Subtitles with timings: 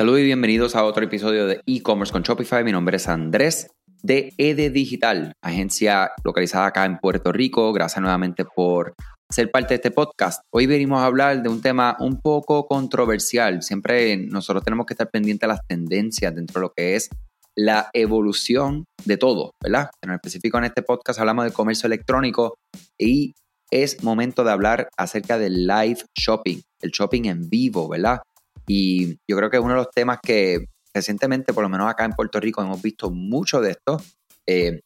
[0.00, 2.64] Saludos y bienvenidos a otro episodio de e-commerce con Shopify.
[2.64, 3.70] Mi nombre es Andrés
[4.02, 7.70] de ED Digital, agencia localizada acá en Puerto Rico.
[7.74, 8.94] Gracias nuevamente por
[9.28, 10.40] ser parte de este podcast.
[10.54, 13.62] Hoy venimos a hablar de un tema un poco controversial.
[13.62, 17.10] Siempre nosotros tenemos que estar pendientes de las tendencias dentro de lo que es
[17.54, 19.90] la evolución de todo, ¿verdad?
[20.02, 22.54] En específico en este podcast hablamos de comercio electrónico
[22.96, 23.34] y
[23.70, 28.22] es momento de hablar acerca del live shopping, el shopping en vivo, ¿verdad?
[28.66, 32.12] Y yo creo que uno de los temas que recientemente, por lo menos acá en
[32.12, 34.00] Puerto Rico, hemos visto mucho de esto.
[34.46, 34.80] Eh,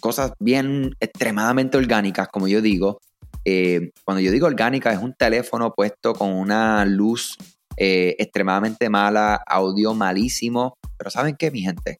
[0.00, 3.00] cosas bien extremadamente orgánicas, como yo digo.
[3.44, 7.36] Eh, cuando yo digo orgánica, es un teléfono puesto con una luz
[7.76, 10.74] eh, extremadamente mala, audio malísimo.
[10.96, 11.98] Pero ¿saben qué, mi gente?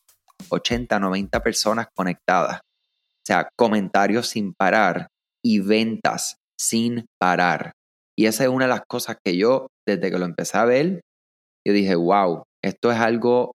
[0.48, 2.60] 80, 90 personas conectadas.
[2.60, 5.09] O sea, comentarios sin parar
[5.43, 7.73] y ventas sin parar.
[8.19, 11.01] Y esa es una de las cosas que yo, desde que lo empecé a ver,
[11.67, 13.53] yo dije, wow, esto es algo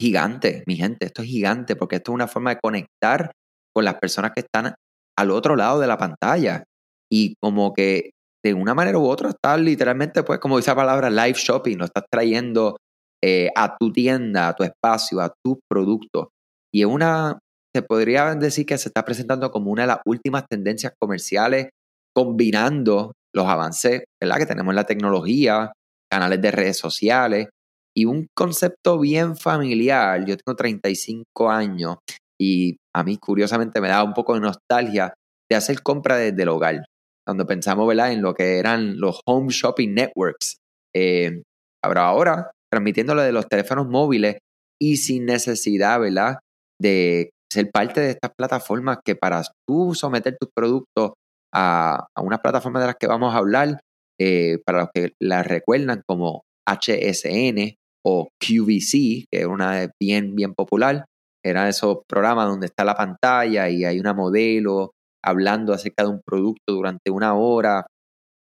[0.00, 3.32] gigante, mi gente, esto es gigante, porque esto es una forma de conectar
[3.74, 4.74] con las personas que están
[5.18, 6.64] al otro lado de la pantalla.
[7.10, 8.10] Y como que
[8.44, 11.86] de una manera u otra estás literalmente, pues, como dice la palabra, live shopping, lo
[11.86, 12.76] estás trayendo
[13.22, 16.30] eh, a tu tienda, a tu espacio, a tu producto.
[16.72, 17.38] Y es una,
[17.74, 21.70] se podría decir que se está presentando como una de las últimas tendencias comerciales,
[22.14, 24.38] combinando los avances ¿verdad?
[24.38, 25.72] que tenemos en la tecnología,
[26.10, 27.48] canales de redes sociales
[27.96, 30.24] y un concepto bien familiar.
[30.24, 31.96] Yo tengo 35 años
[32.40, 35.14] y a mí curiosamente me da un poco de nostalgia
[35.50, 36.84] de hacer compra desde el hogar.
[37.26, 38.12] Cuando pensamos ¿verdad?
[38.12, 40.58] en lo que eran los home shopping networks.
[40.94, 41.42] Eh,
[41.84, 44.38] ahora, transmitiéndolo de los teléfonos móviles
[44.80, 46.38] y sin necesidad ¿verdad?
[46.80, 51.12] de ser parte de estas plataformas que para tú someter tus productos
[51.54, 53.80] a, a unas plataformas de las que vamos a hablar,
[54.20, 60.54] eh, para los que la recuerdan como HSN o QVC, que es una bien, bien
[60.54, 61.04] popular.
[61.44, 64.92] Eran esos programas donde está la pantalla y hay una modelo
[65.24, 67.86] hablando acerca de un producto durante una hora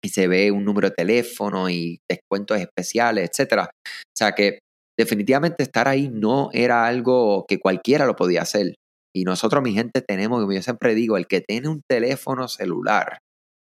[0.04, 3.64] y se ve un número de teléfono y descuentos especiales, etc.
[3.64, 4.60] O sea que
[4.98, 8.76] definitivamente estar ahí no era algo que cualquiera lo podía hacer.
[9.14, 13.20] Y nosotros, mi gente, tenemos, como yo siempre digo, el que tiene un teléfono celular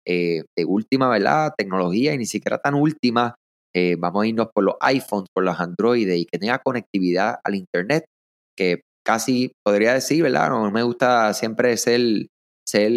[0.07, 1.53] eh, de última, ¿verdad?
[1.57, 3.35] Tecnología y ni siquiera tan última.
[3.75, 7.55] Eh, vamos a irnos por los iPhones, por los Android y que tenga conectividad al
[7.55, 8.05] Internet,
[8.57, 10.49] que casi podría decir, ¿verdad?
[10.49, 12.27] No me gusta siempre ser,
[12.65, 12.91] ser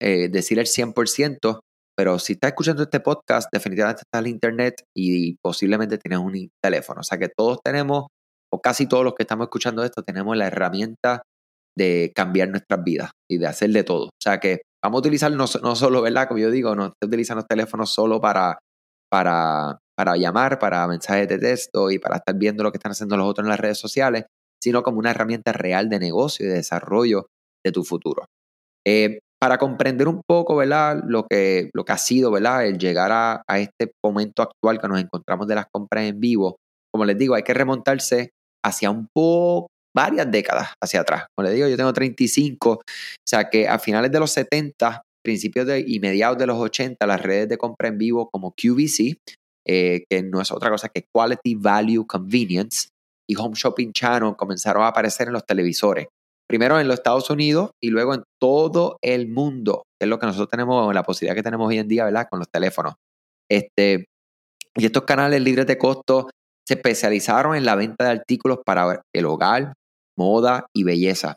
[0.00, 1.60] eh, decir el 100%,
[1.96, 7.00] pero si estás escuchando este podcast, definitivamente está el Internet y posiblemente tienes un teléfono.
[7.00, 8.06] O sea que todos tenemos,
[8.52, 11.22] o casi todos los que estamos escuchando esto, tenemos la herramienta
[11.78, 14.06] de cambiar nuestras vidas y de hacer de todo.
[14.06, 16.28] O sea que vamos a utilizar no, solo, ¿verdad?
[16.28, 18.58] Como yo digo, no se utilizan los teléfonos solo para,
[19.10, 23.16] para, para llamar, para mensajes de texto y para estar viendo lo que están haciendo
[23.16, 24.24] los otros en las redes sociales,
[24.62, 27.26] sino como una herramienta real de negocio y de desarrollo
[27.64, 28.24] de tu futuro.
[28.86, 31.00] Eh, para comprender un poco, ¿verdad?
[31.06, 32.66] Lo que, lo que ha sido, ¿verdad?
[32.66, 36.56] El llegar a, a este momento actual que nos encontramos de las compras en vivo,
[36.92, 38.30] como les digo, hay que remontarse
[38.64, 41.24] hacia un poco varias décadas hacia atrás.
[41.34, 42.82] Como les digo, yo tengo 35, o
[43.26, 47.20] sea que a finales de los 70, principios de, y mediados de los 80, las
[47.20, 49.16] redes de compra en vivo como QVC,
[49.66, 52.90] eh, que no es otra cosa que Quality Value Convenience,
[53.28, 56.06] y Home Shopping Channel comenzaron a aparecer en los televisores.
[56.48, 60.26] Primero en los Estados Unidos y luego en todo el mundo, que es lo que
[60.26, 62.28] nosotros tenemos, la posibilidad que tenemos hoy en día, ¿verdad?
[62.30, 62.94] Con los teléfonos.
[63.50, 64.06] Este,
[64.76, 66.30] y estos canales libres de costo
[66.66, 69.72] se especializaron en la venta de artículos para el hogar,
[70.18, 71.36] moda y belleza.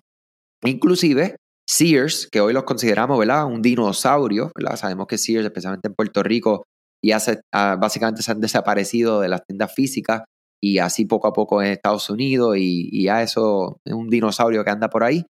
[0.63, 1.37] Inclusive
[1.67, 3.45] Sears, que hoy los consideramos ¿verdad?
[3.45, 4.75] un dinosaurio, ¿verdad?
[4.75, 6.63] sabemos que Sears, especialmente en Puerto Rico,
[7.03, 10.23] y hace, ah, básicamente se han desaparecido de las tiendas físicas
[10.61, 14.63] y así poco a poco en Estados Unidos y, y ya eso es un dinosaurio
[14.63, 15.25] que anda por ahí.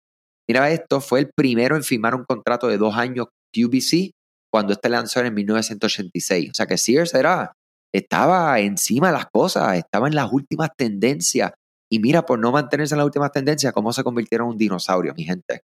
[0.49, 4.13] Mira, esto fue el primero en firmar un contrato de dos años QVC
[4.51, 6.51] cuando este lanzó en 1986.
[6.51, 7.53] O sea que Sears era
[7.93, 11.53] estaba encima de las cosas, estaba en las últimas tendencias.
[11.91, 15.15] Y mira, por no mantenerse en las últimas tendencias, cómo se convirtieron en un dinosaurio,
[15.15, 15.63] mi gente.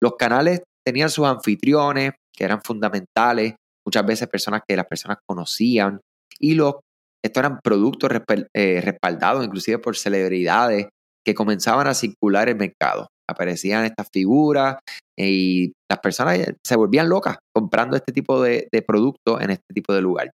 [0.00, 3.54] Los canales tenían sus anfitriones, que eran fundamentales,
[3.86, 6.00] muchas veces personas que las personas conocían,
[6.38, 6.76] y los,
[7.24, 8.10] estos eran productos
[8.54, 10.88] eh, respaldados inclusive por celebridades
[11.24, 13.08] que comenzaban a circular el mercado.
[13.28, 14.76] Aparecían estas figuras
[15.18, 19.92] y las personas se volvían locas comprando este tipo de, de productos en este tipo
[19.92, 20.30] de lugar.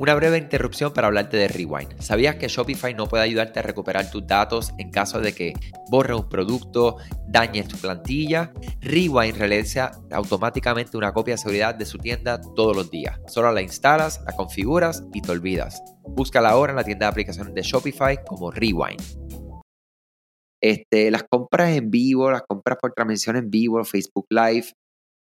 [0.00, 2.00] Una breve interrupción para hablarte de Rewind.
[2.00, 5.52] ¿Sabías que Shopify no puede ayudarte a recuperar tus datos en caso de que
[5.90, 6.96] borres un producto,
[7.28, 8.50] dañes tu plantilla?
[8.80, 13.20] Rewind realiza automáticamente una copia de seguridad de su tienda todos los días.
[13.26, 15.82] Solo la instalas, la configuras y te olvidas.
[16.02, 19.02] Búscala ahora en la tienda de aplicaciones de Shopify como Rewind.
[20.62, 24.72] Este, las compras en vivo, las compras por transmisión en vivo, Facebook Live,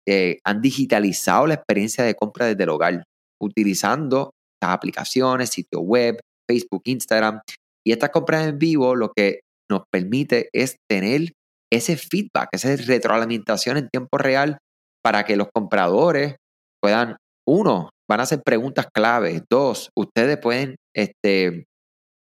[0.05, 3.05] eh, han digitalizado la experiencia de compra desde el hogar,
[3.41, 4.31] utilizando
[4.69, 6.19] aplicaciones, sitio web,
[6.49, 7.41] Facebook, Instagram.
[7.85, 11.33] Y estas compras en vivo lo que nos permite es tener
[11.71, 14.57] ese feedback, esa retroalimentación en tiempo real
[15.03, 16.35] para que los compradores
[16.81, 17.17] puedan,
[17.47, 21.65] uno, van a hacer preguntas claves, dos, ustedes pueden este,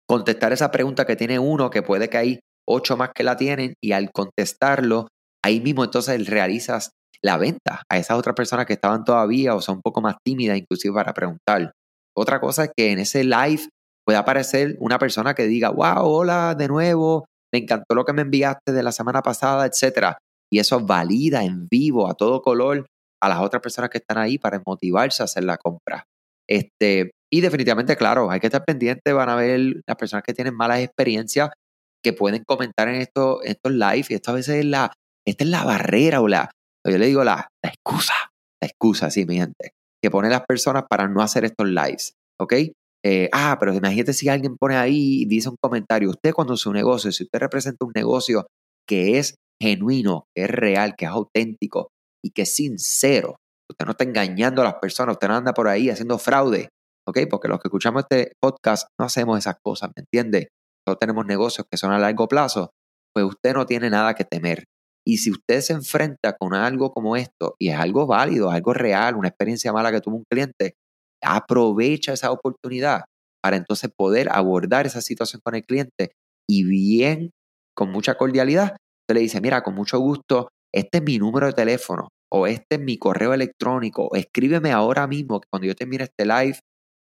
[0.08, 3.74] contestar esa pregunta que tiene uno, que puede que hay ocho más que la tienen,
[3.84, 5.08] y al contestarlo,
[5.44, 6.92] ahí mismo entonces realizas
[7.24, 10.58] la venta a esas otras personas que estaban todavía o son un poco más tímidas
[10.58, 11.72] inclusive para preguntar.
[12.16, 13.70] Otra cosa es que en ese live
[14.06, 18.24] puede aparecer una persona que diga, wow, hola de nuevo, me encantó lo que me
[18.24, 20.16] enviaste de la semana pasada, etc.
[20.52, 22.86] Y eso valida en vivo, a todo color,
[23.22, 26.04] a las otras personas que están ahí para motivarse a hacer la compra.
[26.50, 30.56] Este, y definitivamente, claro, hay que estar pendiente, van a ver las personas que tienen
[30.56, 31.50] malas experiencias
[32.04, 34.92] que pueden comentar en estos, estos live y esto a veces es la,
[35.26, 36.50] esta es la barrera o la,
[36.86, 38.16] yo le digo la excusa,
[38.60, 42.54] la excusa, sí, mi gente que pone las personas para no hacer estos lives, ¿ok?
[43.04, 46.72] Eh, ah, pero imagínate si alguien pone ahí y dice un comentario, usted cuando su
[46.72, 48.48] negocio, si usted representa un negocio
[48.88, 51.90] que es genuino, que es real, que es auténtico
[52.24, 53.36] y que es sincero,
[53.70, 56.70] usted no está engañando a las personas, usted no anda por ahí haciendo fraude,
[57.08, 57.20] ¿ok?
[57.30, 60.50] Porque los que escuchamos este podcast no hacemos esas cosas, ¿me entiende?
[60.86, 62.72] Nosotros tenemos negocios que son a largo plazo,
[63.14, 64.66] pues usted no tiene nada que temer.
[65.06, 69.16] Y si usted se enfrenta con algo como esto y es algo válido, algo real,
[69.16, 70.76] una experiencia mala que tuvo un cliente,
[71.24, 73.02] aprovecha esa oportunidad
[73.42, 76.12] para entonces poder abordar esa situación con el cliente
[76.48, 77.32] y bien,
[77.76, 81.54] con mucha cordialidad, usted le dice, mira, con mucho gusto, este es mi número de
[81.54, 86.26] teléfono o este es mi correo electrónico, escríbeme ahora mismo que cuando yo termine este
[86.26, 86.60] live,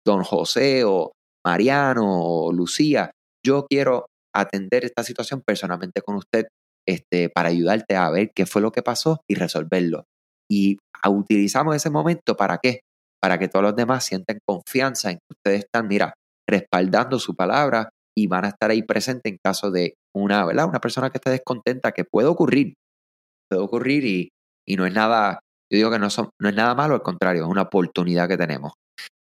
[0.05, 1.12] don José o
[1.46, 3.11] Mariano o Lucía,
[3.44, 6.46] yo quiero atender esta situación personalmente con usted
[6.87, 10.05] este, para ayudarte a ver qué fue lo que pasó y resolverlo.
[10.51, 12.81] Y utilizamos ese momento para qué?
[13.21, 16.15] Para que todos los demás sientan confianza en que ustedes están, mira,
[16.49, 20.69] respaldando su palabra y van a estar ahí presentes en caso de una, ¿verdad?
[20.69, 22.75] Una persona que esté descontenta, que puede ocurrir,
[23.51, 24.29] puede ocurrir y,
[24.67, 25.41] y no es nada,
[25.71, 28.37] yo digo que no, son, no es nada malo, al contrario, es una oportunidad que
[28.37, 28.73] tenemos.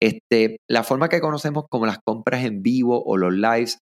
[0.01, 3.79] Este, la forma que conocemos como las compras en vivo o los lives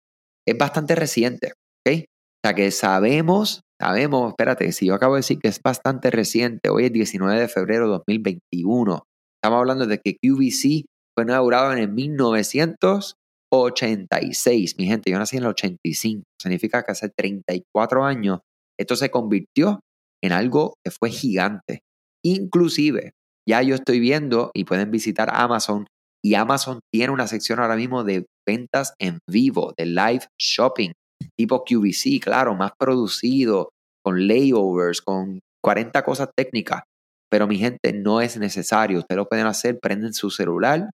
[0.47, 1.53] es bastante reciente,
[1.87, 2.05] ¿ok?
[2.05, 6.69] O sea que sabemos Sabemos, espérate, si yo acabo de decir que es bastante reciente,
[6.69, 9.07] hoy es 19 de febrero de 2021.
[9.43, 10.85] Estamos hablando de que QVC
[11.17, 14.77] fue inaugurado en el 1986.
[14.77, 16.25] Mi gente, yo nací en el 85.
[16.39, 18.41] Significa que hace 34 años
[18.79, 19.81] esto se convirtió
[20.23, 21.81] en algo que fue gigante.
[22.23, 23.13] Inclusive,
[23.49, 25.87] ya yo estoy viendo y pueden visitar Amazon
[26.23, 30.93] y Amazon tiene una sección ahora mismo de ventas en vivo, de live shopping
[31.37, 33.71] tipo QVC, claro, más producido,
[34.03, 36.83] con layovers, con 40 cosas técnicas.
[37.31, 38.99] Pero mi gente, no es necesario.
[38.99, 40.91] Ustedes lo pueden hacer, prenden su celular.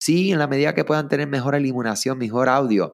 [0.00, 2.92] Sí, en la medida que puedan tener mejor iluminación, mejor audio.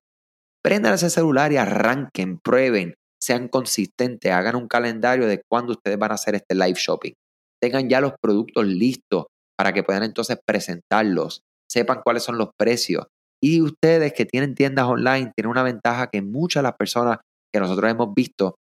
[0.63, 6.13] Prendan ese celular y arranquen, prueben, sean consistentes, hagan un calendario de cuándo ustedes van
[6.13, 7.13] a hacer este live shopping.
[7.61, 11.43] Tengan ya los productos listos para que puedan entonces presentarlos.
[11.71, 13.07] Sepan cuáles son los precios.
[13.43, 17.19] Y ustedes que tienen tiendas online tienen una ventaja que muchas de las personas
[17.53, 18.57] que nosotros hemos visto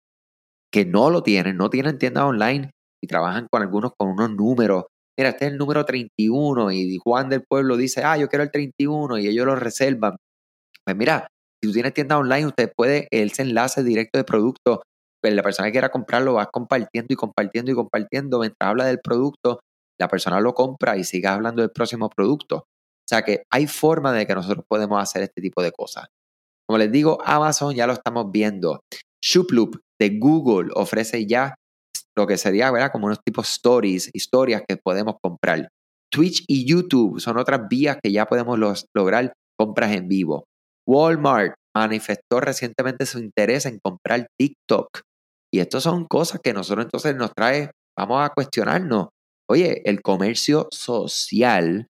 [0.73, 2.71] que no lo tienen, no tienen tiendas online
[3.03, 4.85] y trabajan con algunos con unos números.
[5.19, 8.51] Mira, este es el número 31 y Juan del Pueblo dice, ah, yo quiero el
[8.51, 10.17] 31 y ellos lo reservan.
[10.85, 11.27] Pues mira,
[11.61, 14.83] si tú tienes tienda online, usted puede, ese enlace directo de producto,
[15.21, 18.39] pues la persona que quiera comprarlo va compartiendo y compartiendo y compartiendo.
[18.39, 19.61] Mientras habla del producto,
[19.99, 22.65] la persona lo compra y sigue hablando del próximo producto.
[23.11, 26.07] Sea que hay forma de que nosotros podemos hacer este tipo de cosas.
[26.65, 28.85] Como les digo, Amazon ya lo estamos viendo.
[29.21, 31.57] Shooploop de Google ofrece ya
[32.17, 32.93] lo que sería ¿verdad?
[32.93, 35.69] como unos tipos stories, historias que podemos comprar.
[36.13, 38.57] Twitch y YouTube son otras vías que ya podemos
[38.95, 40.45] lograr compras en vivo.
[40.87, 45.01] Walmart manifestó recientemente su interés en comprar TikTok.
[45.53, 49.09] Y estas son cosas que nosotros entonces nos trae, vamos a cuestionarnos.
[49.51, 51.89] Oye, el comercio social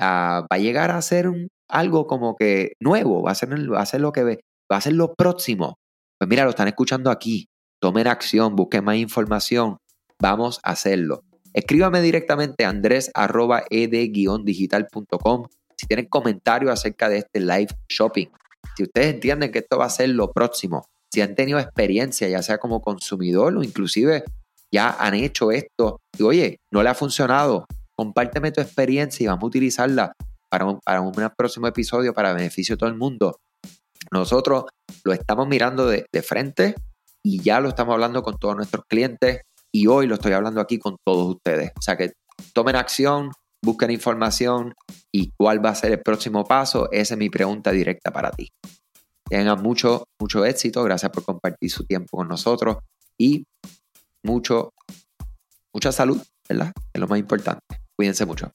[0.00, 1.30] va a llegar a ser
[1.68, 4.36] algo como que nuevo, va a, ser, lo que va
[4.76, 5.76] a ser lo próximo.
[6.18, 7.48] Pues mira, lo están escuchando aquí.
[7.80, 9.78] Tomen acción, busquen más información.
[10.20, 11.22] Vamos a hacerlo.
[11.54, 15.46] Escríbame directamente a andres.ed-digital.com
[15.80, 18.26] si tienen comentarios acerca de este live shopping,
[18.76, 22.42] si ustedes entienden que esto va a ser lo próximo, si han tenido experiencia, ya
[22.42, 24.24] sea como consumidor o inclusive
[24.70, 27.64] ya han hecho esto, y oye, no le ha funcionado,
[28.00, 30.12] compárteme tu experiencia y vamos a utilizarla
[30.48, 33.40] para un, para un próximo episodio para beneficio de todo el mundo.
[34.10, 34.64] Nosotros
[35.04, 36.74] lo estamos mirando de, de frente
[37.22, 40.78] y ya lo estamos hablando con todos nuestros clientes y hoy lo estoy hablando aquí
[40.78, 41.72] con todos ustedes.
[41.78, 42.12] O sea que
[42.54, 44.72] tomen acción, busquen información
[45.12, 46.90] y cuál va a ser el próximo paso.
[46.92, 48.48] Esa es mi pregunta directa para ti.
[49.28, 50.82] Tengan mucho, mucho éxito.
[50.84, 52.78] Gracias por compartir su tiempo con nosotros
[53.18, 53.44] y
[54.22, 54.72] mucho,
[55.74, 56.72] mucha salud, ¿verdad?
[56.94, 57.79] Es lo más importante.
[58.00, 58.54] Cuídense mucho.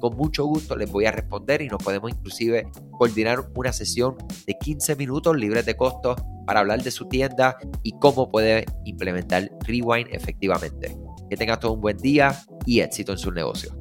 [0.00, 4.56] con mucho gusto les voy a responder y nos podemos inclusive coordinar una sesión de
[4.58, 10.08] 15 minutos libres de costo para hablar de su tienda y cómo puede implementar Rewind
[10.12, 10.96] efectivamente.
[11.28, 13.76] Que tengas todo un buen día y éxito en su negocio.